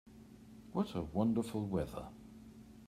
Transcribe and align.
What 0.71 0.95
a 0.95 1.03
wonderful 1.03 1.67
weather! 1.67 2.07